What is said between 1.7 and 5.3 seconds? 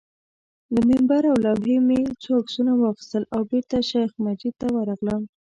مې څو عکسونه واخیستل او بېرته شیخ مجید ته ورغلم.